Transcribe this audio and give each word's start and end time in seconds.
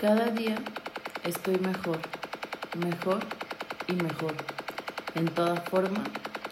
Cada 0.00 0.30
día 0.30 0.56
estoy 1.24 1.58
mejor, 1.58 1.98
mejor 2.82 3.20
y 3.86 3.92
mejor, 3.92 4.32
en 5.14 5.26
toda 5.26 5.56
forma 5.56 6.02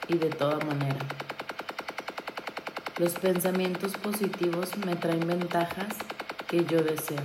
y 0.06 0.18
de 0.18 0.28
toda 0.28 0.58
manera. 0.66 0.98
Los 2.98 3.12
pensamientos 3.12 3.92
positivos 3.94 4.76
me 4.84 4.96
traen 4.96 5.26
ventajas 5.26 5.96
que 6.46 6.66
yo 6.66 6.82
deseo. 6.82 7.22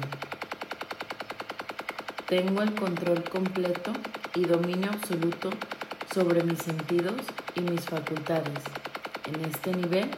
Tengo 2.30 2.62
el 2.62 2.74
control 2.74 3.26
completo 3.26 3.92
y 4.34 4.46
dominio 4.46 4.92
absoluto 4.92 5.50
sobre 6.14 6.42
mis 6.46 6.60
sentidos 6.60 7.21
y 7.54 7.60
mis 7.60 7.82
facultades 7.82 8.64
en 9.26 9.44
este 9.44 9.74
nivel 9.74 10.10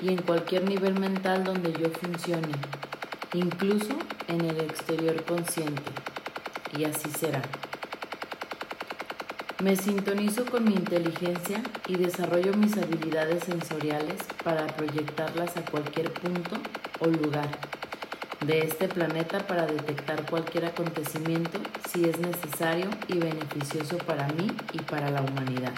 y 0.00 0.10
en 0.10 0.22
cualquier 0.22 0.62
nivel 0.68 0.96
mental 1.00 1.42
donde 1.42 1.72
yo 1.72 1.90
funcione, 1.90 2.54
incluso 3.34 3.98
en 4.28 4.40
el 4.42 4.60
exterior 4.60 5.22
consciente. 5.24 5.82
Y 6.76 6.84
así 6.84 7.10
será. 7.10 7.42
Me 9.62 9.76
sintonizo 9.76 10.46
con 10.46 10.64
mi 10.64 10.74
inteligencia 10.74 11.62
y 11.86 11.96
desarrollo 11.96 12.54
mis 12.54 12.76
habilidades 12.78 13.44
sensoriales 13.44 14.16
para 14.42 14.66
proyectarlas 14.68 15.56
a 15.56 15.64
cualquier 15.66 16.10
punto 16.12 16.56
o 17.00 17.06
lugar 17.06 17.48
de 18.46 18.60
este 18.60 18.88
planeta 18.88 19.46
para 19.46 19.66
detectar 19.66 20.24
cualquier 20.30 20.64
acontecimiento 20.64 21.58
si 21.90 22.06
es 22.06 22.18
necesario 22.18 22.88
y 23.08 23.18
beneficioso 23.18 23.98
para 23.98 24.28
mí 24.28 24.50
y 24.72 24.78
para 24.78 25.10
la 25.10 25.20
humanidad. 25.20 25.74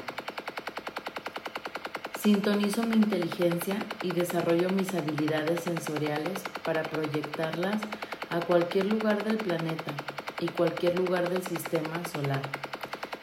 Sintonizo 2.22 2.84
mi 2.84 2.94
inteligencia 2.94 3.74
y 4.00 4.12
desarrollo 4.12 4.68
mis 4.70 4.94
habilidades 4.94 5.64
sensoriales 5.64 6.38
para 6.64 6.84
proyectarlas 6.84 7.82
a 8.30 8.38
cualquier 8.38 8.84
lugar 8.84 9.24
del 9.24 9.38
planeta 9.38 9.90
y 10.38 10.46
cualquier 10.46 10.96
lugar 10.96 11.28
del 11.28 11.42
sistema 11.42 12.00
solar, 12.12 12.42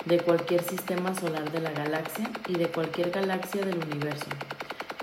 de 0.04 0.20
cualquier 0.20 0.62
sistema 0.64 1.16
solar 1.16 1.50
de 1.50 1.62
la 1.62 1.72
galaxia 1.72 2.30
y 2.50 2.56
de 2.56 2.68
cualquier 2.68 3.12
galaxia 3.12 3.62
del 3.62 3.78
universo, 3.78 4.28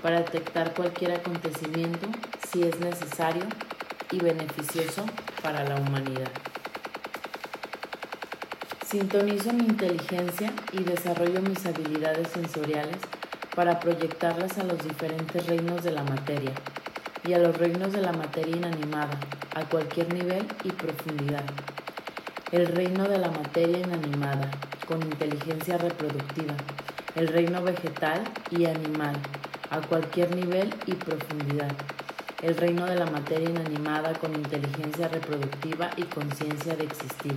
para 0.03 0.19
detectar 0.19 0.75
cualquier 0.75 1.13
acontecimiento 1.13 2.07
si 2.47 2.61
es 2.61 2.79
necesario 2.79 3.45
y 4.11 4.19
beneficioso 4.19 5.07
para 5.41 5.63
la 5.63 5.75
humanidad. 5.75 6.29
Sintonizo 8.85 9.53
mi 9.53 9.63
inteligencia 9.63 10.53
y 10.71 10.83
desarrollo 10.83 11.41
mis 11.41 11.65
habilidades 11.65 12.27
sensoriales 12.27 12.97
para 13.57 13.79
proyectarlas 13.79 14.59
a 14.59 14.63
los 14.63 14.83
diferentes 14.83 15.47
reinos 15.47 15.83
de 15.83 15.89
la 15.89 16.03
materia 16.03 16.51
y 17.27 17.33
a 17.33 17.39
los 17.39 17.57
reinos 17.57 17.91
de 17.91 18.01
la 18.01 18.11
materia 18.11 18.55
inanimada, 18.55 19.19
a 19.55 19.63
cualquier 19.63 20.13
nivel 20.13 20.45
y 20.63 20.69
profundidad. 20.69 21.43
El 22.51 22.67
reino 22.67 23.05
de 23.05 23.17
la 23.17 23.31
materia 23.31 23.79
inanimada, 23.79 24.51
con 24.87 25.01
inteligencia 25.01 25.79
reproductiva. 25.79 26.53
El 27.15 27.29
reino 27.29 27.63
vegetal 27.63 28.21
y 28.51 28.65
animal, 28.65 29.15
a 29.71 29.81
cualquier 29.81 30.35
nivel 30.35 30.71
y 30.85 30.93
profundidad 30.93 31.71
el 32.43 32.55
reino 32.55 32.85
de 32.85 32.95
la 32.95 33.07
materia 33.07 33.49
inanimada 33.49 34.13
con 34.13 34.35
inteligencia 34.35 35.07
reproductiva 35.07 35.89
y 35.97 36.03
conciencia 36.03 36.75
de 36.75 36.83
existir, 36.83 37.33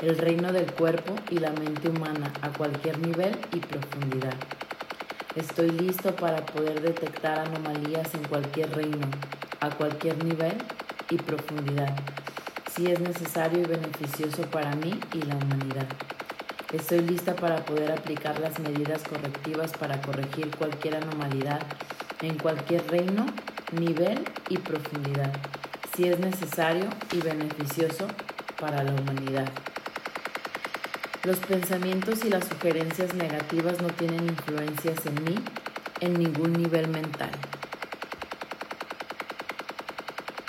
el 0.00 0.16
reino 0.16 0.52
del 0.52 0.72
cuerpo 0.72 1.16
y 1.28 1.40
la 1.40 1.50
mente 1.50 1.88
humana 1.88 2.32
a 2.42 2.50
cualquier 2.50 3.00
nivel 3.00 3.36
y 3.52 3.58
profundidad. 3.58 4.34
Estoy 5.38 5.70
listo 5.70 6.16
para 6.16 6.44
poder 6.44 6.80
detectar 6.80 7.38
anomalías 7.38 8.12
en 8.12 8.24
cualquier 8.24 8.74
reino, 8.74 9.06
a 9.60 9.70
cualquier 9.70 10.24
nivel 10.24 10.54
y 11.10 11.16
profundidad, 11.16 11.94
si 12.74 12.88
es 12.88 12.98
necesario 12.98 13.60
y 13.60 13.66
beneficioso 13.66 14.42
para 14.50 14.74
mí 14.74 14.98
y 15.12 15.22
la 15.22 15.36
humanidad. 15.36 15.86
Estoy 16.72 17.02
lista 17.02 17.36
para 17.36 17.64
poder 17.64 17.92
aplicar 17.92 18.40
las 18.40 18.58
medidas 18.58 19.04
correctivas 19.04 19.70
para 19.74 20.02
corregir 20.02 20.50
cualquier 20.56 20.96
anomalidad 20.96 21.60
en 22.20 22.36
cualquier 22.36 22.84
reino 22.90 23.24
nivel 23.78 24.18
y 24.48 24.58
profundidad, 24.58 25.32
si 25.94 26.08
es 26.08 26.18
necesario 26.18 26.88
y 27.12 27.20
beneficioso 27.20 28.08
para 28.58 28.82
la 28.82 28.92
humanidad. 28.92 29.46
Los 31.28 31.40
pensamientos 31.40 32.24
y 32.24 32.30
las 32.30 32.48
sugerencias 32.48 33.12
negativas 33.12 33.82
no 33.82 33.88
tienen 33.88 34.24
influencias 34.28 35.04
en 35.04 35.24
mí 35.24 35.34
en 36.00 36.14
ningún 36.14 36.54
nivel 36.54 36.88
mental. 36.88 37.28